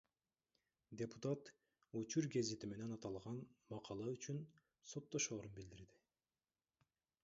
Депутат 1.01 1.51
Учур 1.99 2.27
гезити 2.37 2.71
менен 2.71 2.97
аталган 2.97 3.43
макала 3.75 4.11
үчүн 4.15 4.41
соттошорун 4.95 5.57
билдирди. 5.61 6.05